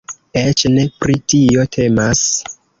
[0.39, 2.27] Eĉ ne pri tio temas.